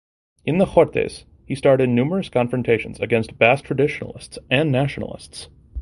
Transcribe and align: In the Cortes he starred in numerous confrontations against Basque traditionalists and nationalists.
In 0.45 0.57
the 0.57 0.65
Cortes 0.65 1.25
he 1.45 1.53
starred 1.53 1.79
in 1.79 1.93
numerous 1.93 2.27
confrontations 2.27 2.99
against 2.99 3.37
Basque 3.37 3.65
traditionalists 3.65 4.39
and 4.49 4.71
nationalists. 4.71 5.47